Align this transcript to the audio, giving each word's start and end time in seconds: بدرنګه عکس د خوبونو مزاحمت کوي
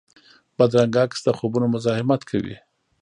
بدرنګه 0.57 0.99
عکس 1.05 1.19
د 1.23 1.27
خوبونو 1.37 1.67
مزاحمت 1.73 2.21
کوي 2.29 2.55